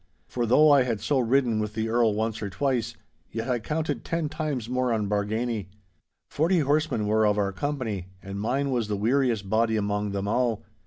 For 0.25 0.47
though 0.47 0.71
I 0.71 0.81
had 0.81 0.99
so 0.99 1.19
ridden 1.19 1.59
with 1.59 1.75
the 1.75 1.87
Earl 1.87 2.15
once 2.15 2.41
or 2.41 2.49
twice, 2.49 2.95
yet 3.31 3.47
I 3.47 3.59
counted 3.59 4.03
ten 4.03 4.29
times 4.29 4.67
more 4.67 4.91
on 4.91 5.07
Bargany. 5.07 5.67
Forty 6.27 6.61
horsemen 6.61 7.05
were 7.05 7.27
of 7.27 7.37
our 7.37 7.51
company, 7.51 8.07
and 8.19 8.41
mine 8.41 8.71
was 8.71 8.87
the 8.87 8.97
weariest 8.97 9.47
body 9.47 9.75
among 9.75 10.09
them 10.09 10.27
all. 10.27 10.63